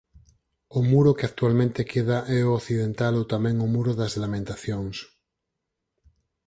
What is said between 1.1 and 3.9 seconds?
que actualmente queda é o occidental ou tamén o